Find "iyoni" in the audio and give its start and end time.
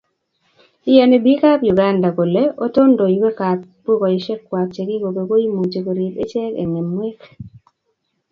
0.89-1.15